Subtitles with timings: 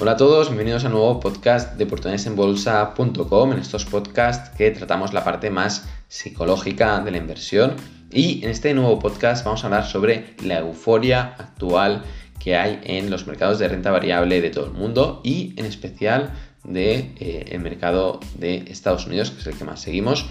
[0.00, 3.52] Hola a todos, bienvenidos a un nuevo podcast de oportunidadesenbolsa.com.
[3.52, 7.74] En estos podcasts que tratamos la parte más psicológica de la inversión.
[8.12, 12.04] Y en este nuevo podcast vamos a hablar sobre la euforia actual
[12.38, 16.32] que hay en los mercados de renta variable de todo el mundo y en especial
[16.62, 20.26] del de, eh, mercado de Estados Unidos, que es el que más seguimos.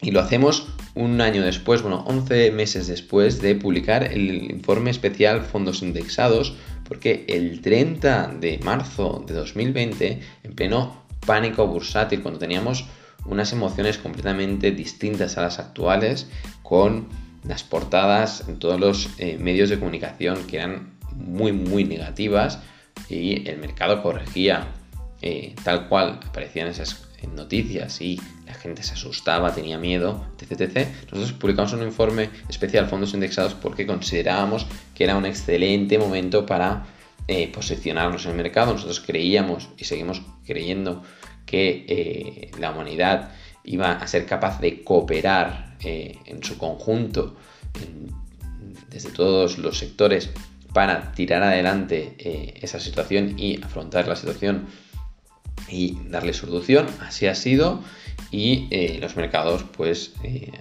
[0.00, 5.42] Y lo hacemos un año después, bueno, 11 meses después de publicar el informe especial
[5.42, 6.54] Fondos Indexados,
[6.88, 12.86] porque el 30 de marzo de 2020, en pleno pánico bursátil, cuando teníamos
[13.26, 16.28] unas emociones completamente distintas a las actuales,
[16.62, 17.08] con
[17.46, 22.60] las portadas en todos los eh, medios de comunicación que eran muy, muy negativas
[23.08, 24.66] y el mercado corregía
[25.22, 31.32] eh, tal cual aparecían esas noticias y la gente se asustaba, tenía miedo, etc, Nosotros
[31.32, 36.86] publicamos un informe especial fondos indexados porque considerábamos que era un excelente momento para
[37.26, 38.72] eh, posicionarnos en el mercado.
[38.72, 41.02] Nosotros creíamos y seguimos creyendo
[41.46, 43.30] que eh, la humanidad
[43.64, 47.36] iba a ser capaz de cooperar eh, en su conjunto
[48.90, 50.30] desde todos los sectores
[50.72, 52.14] para tirar adelante
[52.62, 54.66] esa situación y afrontar la situación
[55.74, 56.86] y darle solución.
[57.00, 57.80] Así ha sido
[58.30, 60.52] y eh, los mercados, pues, eh,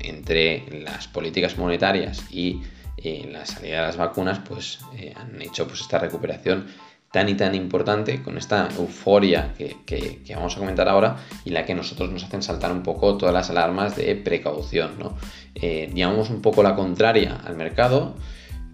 [0.00, 2.60] entre las políticas monetarias y
[2.98, 4.80] eh, la salida de las vacunas, pues,
[5.16, 6.66] han hecho pues, esta recuperación
[7.10, 11.74] tan y tan importante con esta euforia que, vamos a comentar ahora y la que
[11.74, 14.98] nosotros nos hacen saltar un poco todas las alarmas de precaución.
[14.98, 15.16] ¿no?
[16.30, 18.16] un poco la contraria al mercado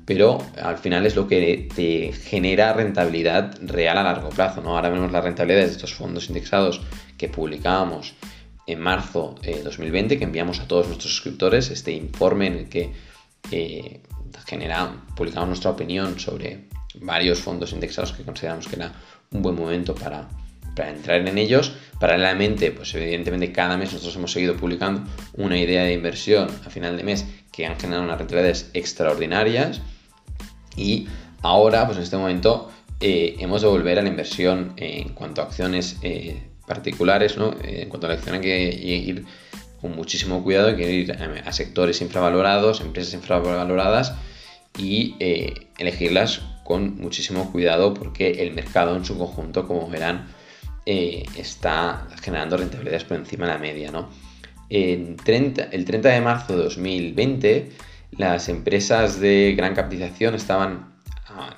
[0.09, 4.63] pero al final es lo que te genera rentabilidad real a largo plazo.
[4.63, 4.75] ¿no?
[4.75, 6.81] Ahora vemos las rentabilidades de estos fondos indexados
[7.19, 8.15] que publicábamos
[8.67, 12.91] en marzo de 2020, que enviamos a todos nuestros suscriptores este informe en el que
[13.51, 14.01] eh,
[15.15, 18.91] publicamos nuestra opinión sobre varios fondos indexados que consideramos que era
[19.31, 20.27] un buen momento para,
[20.75, 21.75] para entrar en ellos.
[22.01, 25.03] Paralelamente, pues evidentemente cada mes nosotros hemos seguido publicando
[25.35, 29.83] una idea de inversión a final de mes que han generado unas rentabilidades extraordinarias
[30.79, 31.09] y
[31.43, 35.45] ahora, pues en este momento, eh, hemos de volver a la inversión en cuanto a
[35.45, 37.53] acciones eh, particulares, ¿no?
[37.63, 39.25] Eh, en cuanto a la acción hay que ir
[39.81, 44.15] con muchísimo cuidado, hay que ir a, sectores infravalorados, empresas infravaloradas
[44.77, 45.15] y
[45.79, 50.27] elegirlas con muchísimo cuidado porque el mercado en su conjunto, como verán,
[50.85, 53.93] está generando rentabilidades por encima de la media.
[53.93, 54.09] ¿no?
[54.69, 57.71] En 30, el 30 de marzo de 2020
[58.13, 60.95] las empresas de gran capitalización estaban
[61.27, 61.55] ah,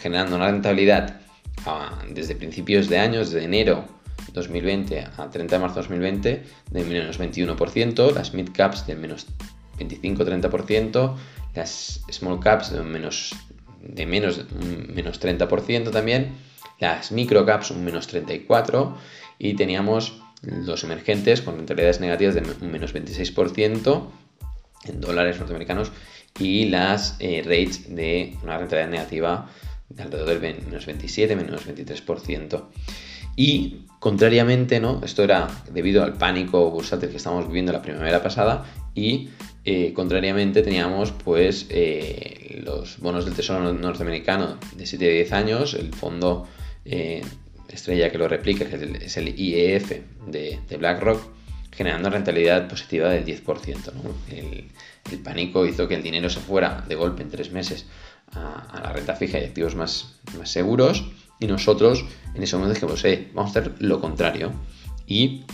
[0.00, 1.20] generando una rentabilidad
[1.66, 3.86] ah, desde principios de años, de enero
[4.32, 9.26] 2020 a 30 de marzo de 2020, de menos 21%, las mid caps de menos
[9.78, 11.16] 25-30%,
[11.54, 13.34] las small caps de menos,
[13.80, 14.44] de menos,
[14.94, 16.32] menos 30% también,
[16.80, 18.94] las micro caps un menos 34%
[19.38, 24.10] y teníamos los emergentes con rentabilidades negativas de un menos 26%
[24.86, 25.92] en dólares norteamericanos
[26.38, 29.50] y las eh, rates de una rentabilidad negativa
[29.88, 32.64] de alrededor del menos 27, menos 23%.
[33.36, 35.00] Y contrariamente, ¿no?
[35.04, 39.30] Esto era debido al pánico bursátil que estamos viviendo la primavera pasada y
[39.64, 45.74] eh, contrariamente teníamos pues eh, los bonos del tesoro norteamericano de 7 a 10 años,
[45.74, 46.46] el fondo
[47.68, 51.34] estrella que lo replica, que es el, IEF de BlackRock,
[51.76, 53.92] generando rentabilidad positiva del 10%.
[54.30, 54.70] El,
[55.22, 57.86] pánico hizo que el dinero se fuera de golpe en tres meses
[58.32, 61.04] a, la renta fija y activos más, seguros
[61.38, 62.04] y nosotros
[62.34, 64.52] en ese momento dijimos, eh, vamos a hacer lo contrario
[65.06, 65.44] y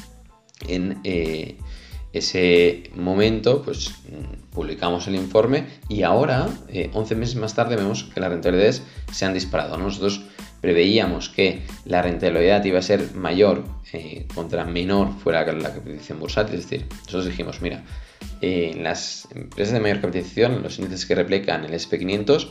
[0.66, 1.58] en eh,
[2.12, 3.92] ese momento pues
[4.52, 6.48] publicamos el informe y ahora,
[6.92, 8.82] 11 eh, meses más tarde, vemos que las rentabilidades
[9.12, 9.76] se han disparado.
[9.76, 10.22] Nosotros
[10.60, 16.56] preveíamos que la rentabilidad iba a ser mayor eh, contra menor fuera la capitalización bursátil,
[16.56, 17.84] es decir, nosotros dijimos, mira,
[18.42, 22.48] eh, las empresas de mayor capitalización, los índices que replican el SP500,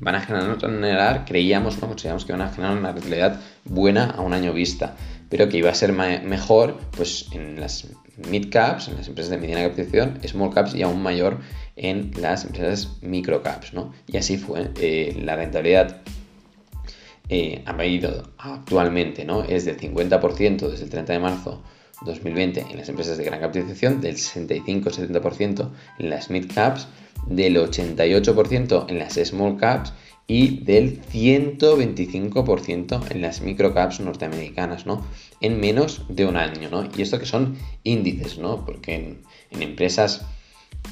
[0.00, 1.88] van a generar, creíamos, ¿no?
[1.88, 4.96] consideramos que van a generar una rentabilidad buena a un año vista,
[5.28, 7.88] pero que iba a ser mejor pues, en las
[8.30, 11.38] mid caps, en las empresas de mediana capitalización, small caps y aún mayor
[11.76, 13.74] en las empresas micro caps.
[13.74, 13.92] ¿no?
[14.06, 16.02] Y así fue, eh, la rentabilidad
[17.28, 19.44] eh, ha ido actualmente, ¿no?
[19.44, 21.62] Es del 50% desde el 30 de marzo
[22.02, 26.88] 2020 en las empresas de gran capitalización, del 65-70% en las mid caps,
[27.26, 29.92] del 88% en las small caps
[30.30, 35.02] y del 125% en las micro caps norteamericanas, ¿no?
[35.40, 36.86] En menos de un año, ¿no?
[36.96, 38.66] Y esto que son índices, ¿no?
[38.66, 39.22] Porque en,
[39.62, 40.26] empresas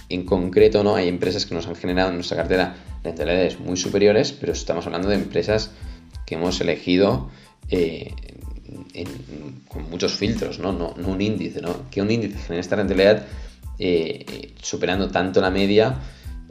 [0.08, 0.96] en concreto, ¿no?
[0.96, 5.10] Hay empresas que nos han generado en nuestra cartera rentabilidades muy superiores, pero estamos hablando
[5.10, 5.70] de empresas
[6.24, 7.28] que hemos elegido
[7.68, 8.14] eh,
[9.68, 10.72] con muchos filtros, ¿no?
[10.72, 11.90] No, un índice, ¿no?
[11.90, 13.26] Que un índice genere esta rentabilidad
[13.78, 15.98] eh, superando tanto la media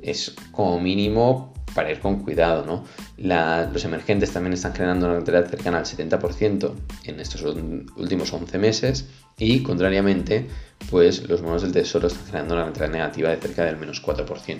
[0.04, 2.86] es como mínimo para ir con cuidado, ¿no?
[3.18, 6.72] los emergentes también están generando una rentabilidad cercana al 70%
[7.04, 10.48] en estos últimos 11 meses y, contrariamente,
[10.90, 14.58] pues los bonos del tesoro están generando una rentabilidad negativa de cerca del menos 4%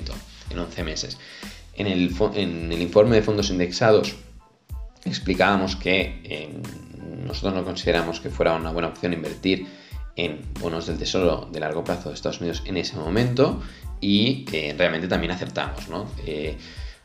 [0.50, 1.18] en 11 meses.
[1.74, 2.02] En el,
[2.82, 4.16] informe de fondos indexados
[5.06, 6.52] explicábamos que
[7.26, 9.68] nosotros no consideramos que fuera una buena opción invertir
[10.18, 13.62] en bonos del tesoro de largo plazo de Estados Unidos en ese momento
[14.02, 15.88] y eh, realmente también acertamos.
[15.90, 16.10] ¿no?
[16.26, 16.58] Eh,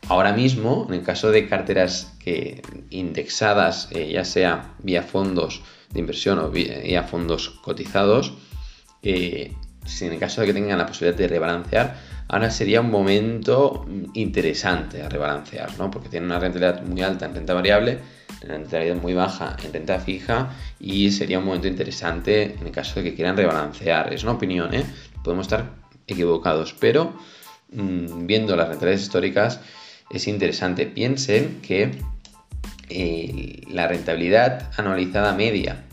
[0.09, 6.39] ahora mismo, en el caso de carteras que indexadas, ya sea vía fondos de inversión
[6.39, 8.35] o vía fondos cotizados,
[9.03, 11.97] si en el caso de que tengan la posibilidad de rebalancear,
[12.29, 15.91] ahora sería un momento interesante a rebalancear, ¿no?
[15.91, 17.99] Porque tienen una rentabilidad muy alta en renta variable,
[18.45, 23.01] una rentabilidad muy baja en renta fija y sería un momento interesante en el caso
[23.01, 24.13] de que quieran rebalancear.
[24.13, 24.85] Es una opinión, ¿eh?
[25.25, 25.73] Podemos estar
[26.07, 27.13] equivocados, pero
[27.73, 29.61] mm, viendo las rentabilidades históricas
[30.11, 30.87] es interesante.
[30.87, 31.93] Piensen que
[32.89, 35.85] eh, la rentabilidad anualizada media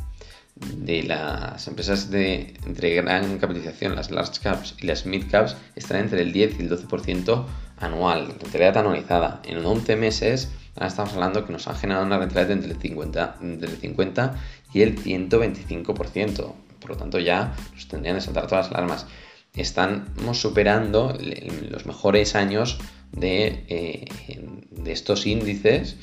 [0.56, 5.98] de las empresas de entre gran capitalización, las large caps y las mid caps, están
[5.98, 7.46] entre el 10 y el 12%
[7.80, 9.42] anual, rentabilidad anualizada.
[9.46, 13.38] En 11 meses, ahora estamos hablando que nos han generado una rentabilidad entre el 50,
[13.42, 14.36] entre el 50
[14.74, 16.54] y el 125%.
[16.80, 19.06] Por lo tanto, ya nos tendrían que saltar todas las alarmas.
[19.54, 21.18] Estamos superando
[21.70, 22.80] los mejores años
[23.12, 24.06] de, eh,
[24.72, 25.98] de estos índices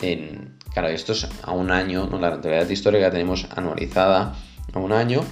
[0.00, 2.18] en, claro, esto es a un año, ¿no?
[2.18, 4.34] la rentabilidad histórica tenemos anualizada
[4.72, 5.24] a un año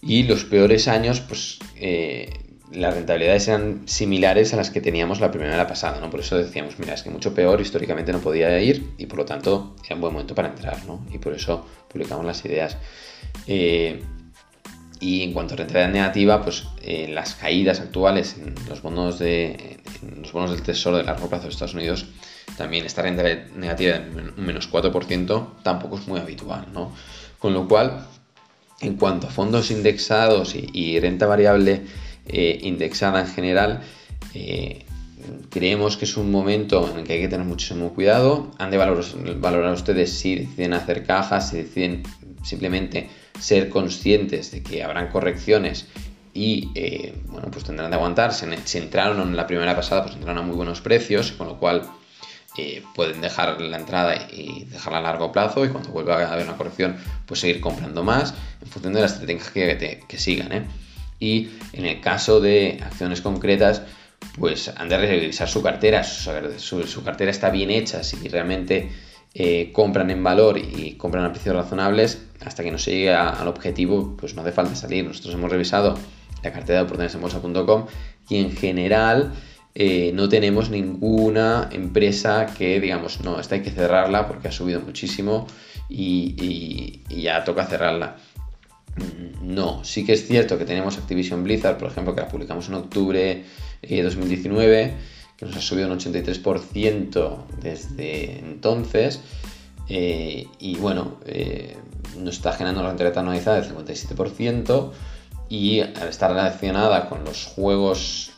[0.00, 2.28] y los peores años, pues eh,
[2.72, 6.10] las rentabilidades eran similares a las que teníamos la primera pasada, ¿no?
[6.10, 9.24] Por eso decíamos, mira, es que mucho peor históricamente no podía ir y por lo
[9.24, 11.06] tanto era un buen momento para entrar, ¿no?
[11.12, 12.76] Y por eso publicamos las ideas.
[13.46, 14.02] Eh,
[15.00, 19.78] y en cuanto a rentabilidad negativa, pues eh, las caídas actuales en los bonos de
[20.20, 22.06] los bonos del tesoro de largo plazo de Estados Unidos
[22.56, 23.22] también esta renta
[23.56, 26.92] negativa de un menos 4% tampoco es muy habitual, ¿no?
[27.38, 28.06] Con lo cual,
[28.80, 31.82] en cuanto a fondos indexados y, renta variable
[32.28, 33.82] eh, indexada en general,
[34.34, 34.84] eh,
[35.50, 38.50] creemos que es un momento en el que hay que tener muchísimo cuidado.
[38.58, 42.02] Han de valorar, ustedes si deciden hacer cajas, si deciden
[42.42, 43.08] simplemente
[43.38, 45.86] ser conscientes de que habrán correcciones
[46.32, 48.46] y eh, bueno, pues tendrán de aguantarse.
[48.64, 51.82] Si entraron en la primera pasada, pues entraron a muy buenos precios, con lo cual
[52.56, 56.46] eh, pueden dejar la entrada y dejarla a largo plazo y cuando vuelva a haber
[56.46, 56.96] una corrección
[57.26, 60.52] pues seguir comprando más en función de las estrategias que, que sigan.
[60.52, 60.62] ¿eh?
[61.18, 63.82] Y en el caso de acciones concretas
[64.38, 68.90] pues han de revisar su cartera, su, su, cartera está bien hecha, si realmente
[69.34, 73.48] eh, compran en valor y compran a precios razonables, hasta que no se llegue al
[73.48, 75.04] objetivo, pues no hace falta salir.
[75.04, 75.98] Nosotros hemos revisado
[76.42, 77.86] la cartera de oportunidades en bolsa.com
[78.28, 79.32] y en general
[79.74, 84.80] eh, no tenemos ninguna empresa que digamos, no, esta hay que cerrarla porque ha subido
[84.80, 85.48] muchísimo
[85.88, 88.16] y, ya toca cerrarla.
[89.42, 92.74] No, sí que es cierto que tenemos Activision Blizzard, por ejemplo, que la publicamos en
[92.74, 93.44] octubre
[93.82, 94.94] de eh, 2019,
[95.44, 99.20] nos ha subido un 83% desde entonces.
[99.88, 101.18] Eh, y bueno,
[102.18, 104.92] nos está generando una rentabilidad anualizada del 57%
[105.50, 108.32] y al estar relacionada con los juegos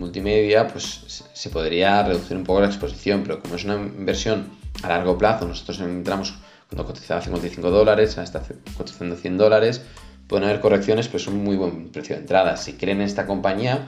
[0.00, 4.48] multimedia, pues se podría reducir un poco la exposición, pero como es una inversión
[4.82, 6.34] a largo plazo, nosotros entramos
[6.68, 8.42] cuando cotizaba 55 dólares, ahora está
[8.76, 9.82] cotizando 100 dólares,
[10.26, 12.56] pueden haber correcciones, pero es un muy buen precio de entrada.
[12.56, 13.86] Si creen en esta compañía,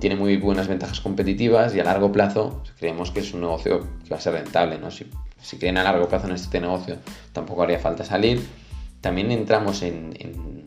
[0.00, 4.10] tiene muy buenas ventajas competitivas y a largo plazo creemos que es un negocio que
[4.10, 4.78] va a ser rentable.
[4.78, 4.90] ¿no?
[4.90, 5.06] Si,
[5.40, 6.96] si creen a largo plazo en este negocio,
[7.32, 8.40] tampoco haría falta salir.
[9.02, 10.66] También entramos en, en,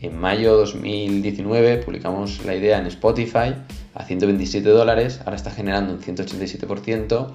[0.00, 3.54] en mayo 2019, publicamos la idea en Spotify
[3.94, 7.28] a 127 dólares, ahora está generando un 187%,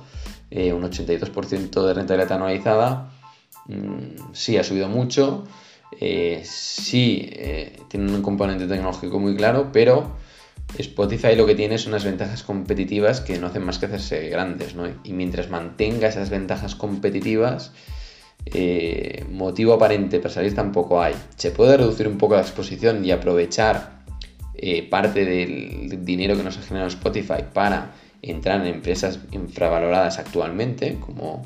[0.51, 3.12] eh, un 82% de rentabilidad anualizada.
[3.68, 5.46] Mm, sí, ha subido mucho,
[6.00, 10.16] eh, sí, eh, tiene un componente tecnológico muy claro, pero
[10.77, 14.75] Spotify lo que tiene son unas ventajas competitivas que no hacen más que hacerse grandes,
[14.75, 14.88] ¿no?
[15.03, 17.74] Y mientras mantenga esas ventajas competitivas,
[19.29, 21.13] motivo aparente para salir tampoco hay.
[21.36, 24.01] Se puede reducir un poco la exposición y aprovechar
[24.55, 31.00] eh, parte del dinero que nos ha generado Spotify para entrar en empresas infravaloradas actualmente,
[31.00, 31.46] como,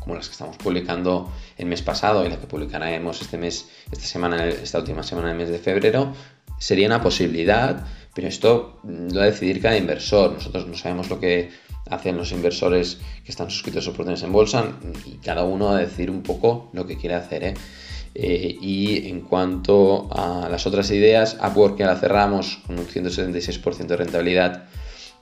[0.00, 4.04] como las que estamos publicando el mes pasado y las que publicaremos este mes, esta
[4.04, 6.12] semana, esta última semana del mes de febrero,
[6.58, 10.32] sería una posibilidad, pero esto lo va a decidir cada inversor.
[10.32, 11.50] Nosotros no sabemos lo que
[11.90, 14.64] hacen los inversores que están suscritos a oportunidades en bolsa
[15.04, 17.44] y cada uno a decir un poco lo que quiere hacer.
[17.44, 17.54] ¿eh?
[18.14, 23.86] Eh, y en cuanto a las otras ideas, Upwork ya la cerramos con un 176%
[23.86, 24.64] de rentabilidad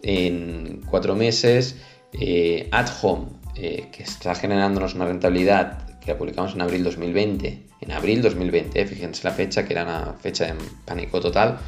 [0.03, 1.77] en cuatro meses.
[2.13, 7.93] Eh, At Home, que está generándonos una rentabilidad que la publicamos en abril 2020, en
[7.93, 10.55] abril 2020, fíjense la fecha, que era una fecha de
[10.85, 11.59] pánico total,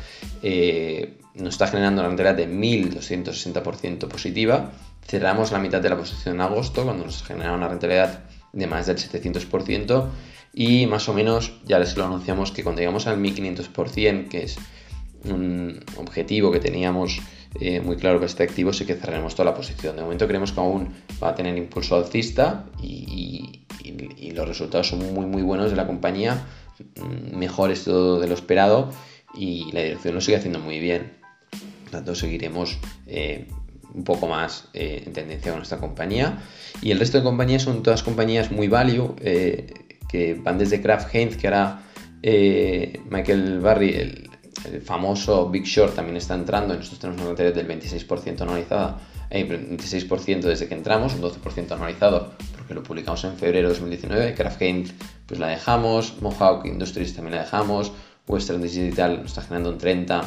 [1.35, 4.73] nos está generando una rentabilidad de 1260% positiva.
[5.07, 8.87] Cerramos la mitad de la posición en agosto, cuando nos genera una rentabilidad de más
[8.87, 10.07] del 700%
[10.55, 14.57] y más o menos ya les lo anunciamos que cuando llegamos al 1500%, que es
[15.25, 17.21] un objetivo que teníamos
[17.61, 19.97] eh, muy claro que este activo, sí que cerraremos toda la posición.
[19.97, 23.64] De momento creemos que aún va a tener impulso alcista y,
[24.35, 26.47] los resultados son muy muy buenos de la compañía,
[26.97, 28.91] mm, mejores todo de lo esperado
[29.35, 31.13] y la dirección lo sigue haciendo muy bien.
[31.91, 33.47] Tanto, seguiremos eh,
[33.95, 36.39] un poco más eh, en tendencia con esta compañía.
[36.83, 39.15] Y el resto de compañías son todas compañías muy value
[40.15, 41.83] que van desde Kraft Heinz, que ahora
[42.27, 44.31] eh, Michael Barry, el,
[44.83, 46.75] famoso Big Short, también está entrando.
[46.75, 48.99] Nosotros tenemos una rentabilidad del 26% anualizada,
[49.31, 52.33] 26% eh, desde que entramos, un 12% anualizado,
[52.65, 54.35] porque lo publicamos en febrero de 2019.
[54.35, 54.93] Kraft Heinz,
[55.27, 56.21] pues la dejamos.
[56.21, 57.93] Mohawk Industries también la dejamos.
[58.27, 60.25] Western Digital nos está generando un 30%.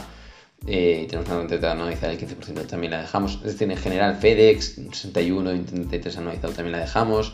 [0.65, 3.35] Eh, tenemos una rentabilidad anualizada del 15%, también la dejamos.
[3.35, 7.33] Es decir, en general, FedEx, 61 y 33 anualizado también la dejamos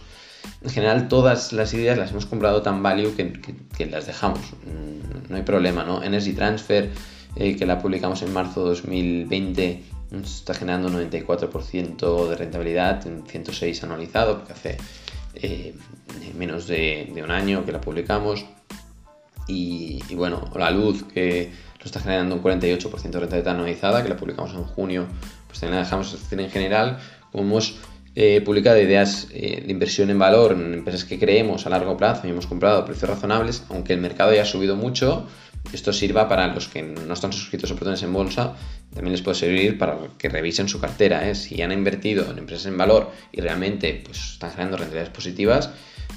[0.61, 4.39] en general todas las ideas las hemos comprado tan value que, las dejamos.
[4.39, 6.03] Mm, no hay problema, ¿no?
[6.03, 6.91] Energy Transfer,
[7.35, 9.83] eh, que la publicamos en marzo de 2020,
[10.21, 14.77] está generando un 94% de rentabilidad, en 106 anualizado, porque hace
[15.35, 15.73] eh,
[16.37, 18.45] menos de, un año que la publicamos.
[19.47, 24.15] Y, bueno, la luz, que lo está generando un 48% de rentabilidad anualizada, que la
[24.15, 25.07] publicamos en junio,
[25.47, 26.17] pues también la dejamos.
[26.31, 26.99] en general,
[27.31, 27.75] como hemos
[28.15, 32.27] eh, publicado ideas eh, de inversión en valor en empresas que creemos a largo plazo
[32.27, 35.27] y hemos comprado a precios razonables, aunque el mercado haya subido mucho,
[35.71, 38.55] esto sirva para los que no están suscritos a oportunidades en bolsa,
[38.93, 41.27] también les puede servir para que revisen su cartera.
[41.29, 41.35] ¿eh?
[41.35, 45.69] Si han invertido en empresas en valor y realmente pues, están generando rentabilidades positivas,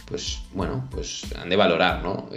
[0.07, 2.29] pues bueno, pues han de valorar, ¿no?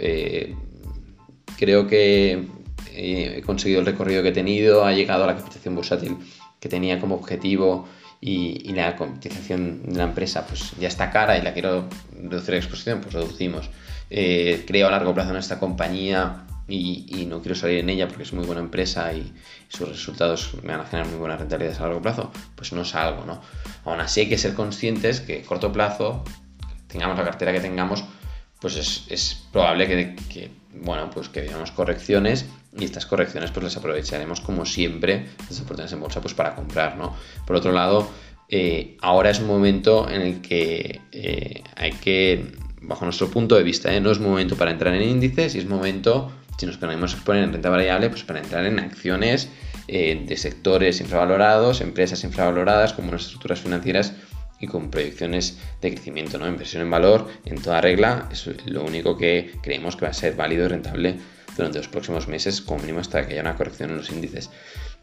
[1.56, 2.46] creo que
[2.94, 6.16] he conseguido el recorrido que he tenido, ha llegado a la capitalización bursátil
[6.58, 7.86] que tenía como objetivo
[8.20, 11.88] y, la cotización de la empresa pues ya está cara y la quiero
[12.22, 13.70] reducir la exposición, pues reducimos.
[14.10, 18.22] Eh, creo a largo plazo en esta compañía y, no quiero salir en ella porque
[18.22, 19.32] es muy buena empresa y,
[19.68, 23.24] sus resultados me van a generar muy buenas rentabilidades a largo plazo, pues no salgo,
[23.24, 23.40] ¿no?
[23.84, 26.24] Aún así hay que ser conscientes que a corto plazo,
[26.88, 28.04] tengamos la cartera que tengamos,
[28.60, 32.46] pues es, probable que, bueno, pues que veamos correcciones
[32.76, 36.96] y estas correcciones pues las aprovecharemos como siempre, las oportunidades en bolsa pues para comprar,
[36.96, 37.16] ¿no?
[37.46, 38.10] Por otro lado,
[38.48, 43.62] eh, ahora es un momento en el que eh, hay que, bajo nuestro punto de
[43.62, 44.00] vista, ¿eh?
[44.00, 47.70] no es momento para entrar en índices y es momento, si nos ponemos en renta
[47.70, 49.48] variable, pues para entrar en acciones
[49.88, 54.12] de sectores infravalorados, empresas infravaloradas como unas estructuras financieras
[54.60, 56.46] y con proyecciones de crecimiento, ¿no?
[56.46, 60.36] Inversión en valor en toda regla es lo único que creemos que va a ser
[60.36, 61.16] válido y rentable
[61.56, 64.50] durante los próximos meses, como mínimo hasta que haya una corrección en los índices.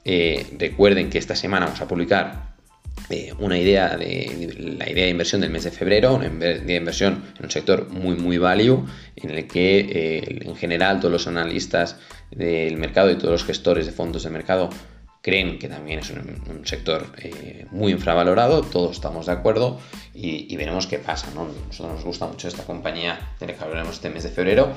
[0.05, 2.55] Eh, recuerden que esta semana vamos a publicar
[3.09, 6.75] eh, una idea de, la idea de inversión del mes de febrero, una idea de
[6.75, 8.85] inversión en un sector muy muy value,
[9.15, 11.97] en el que eh, en general todos los analistas
[12.31, 14.69] del mercado y todos los gestores de fondos de mercado
[15.21, 17.05] creen que también es un, sector
[17.71, 19.79] muy infravalorado, todos estamos de acuerdo
[20.13, 21.27] y, veremos qué pasa.
[21.35, 21.49] ¿no?
[21.67, 24.73] Nosotros nos gusta mucho esta compañía de la que hablaremos este mes de febrero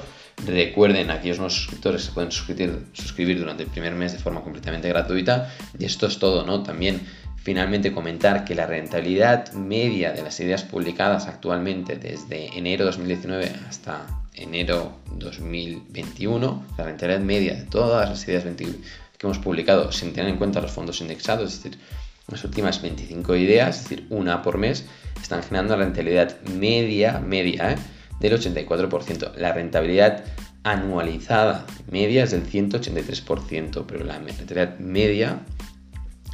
[0.46, 4.88] Recuerden, aquellos nuevos suscriptores se pueden suscribir, suscribir durante el primer mes de forma completamente
[4.88, 5.52] gratuita.
[5.78, 6.62] Y esto es todo, ¿no?
[6.62, 7.00] También
[7.42, 14.06] finalmente comentar que la rentabilidad media de las ideas publicadas actualmente desde enero 2019 hasta
[14.34, 20.36] enero 2021, la rentabilidad media de todas las ideas que hemos publicado sin tener en
[20.36, 21.80] cuenta los fondos indexados, es decir,
[22.28, 24.84] las últimas 25 ideas, es decir, una por mes,
[25.20, 27.76] están generando la rentabilidad media, media, ¿eh?
[28.20, 29.34] del 84%.
[29.36, 30.24] La rentabilidad
[30.62, 35.40] anualizada media es del 183%, pero la rentabilidad media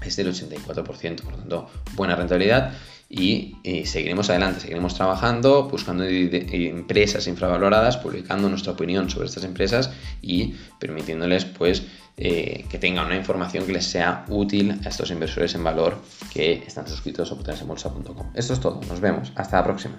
[0.09, 2.73] es del 84%, por lo tanto, buena rentabilidad
[3.09, 9.91] y, seguiremos adelante, seguiremos trabajando, buscando empresas infravaloradas, publicando nuestra opinión sobre estas empresas
[10.23, 11.85] y permitiéndoles pues
[12.17, 15.99] eh, que tengan una información que les sea útil a estos inversores en valor
[16.33, 18.33] que están suscritos a potenciabolsa.com.
[18.35, 19.97] Esto es todo, nos vemos, hasta la próxima.